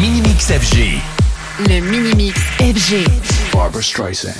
[0.00, 1.00] Mini-Mix FG.
[1.68, 3.04] Le Mini-Mix FG.
[3.52, 4.32] Barbra Streisand.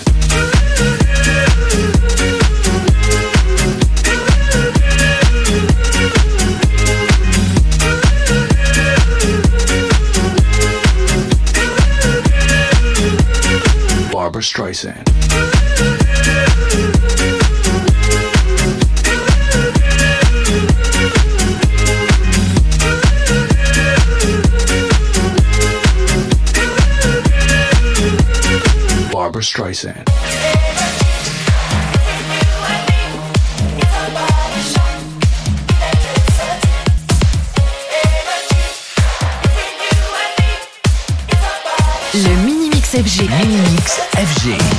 [14.12, 15.02] Barbra Streisand.
[29.38, 30.04] Barbara Streisand.
[42.14, 43.28] Le Mini-Mix FG.
[43.30, 44.77] Mini-Mix FG.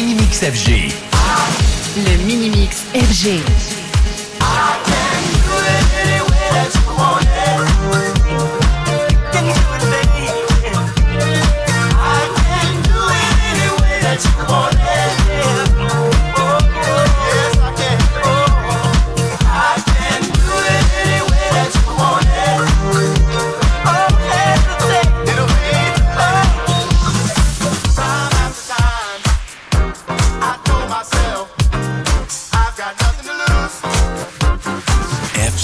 [0.00, 0.94] Mini-Mix FG.
[1.94, 3.79] Le Mini-Mix FG.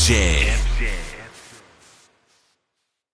[0.06, 0.66] Jam.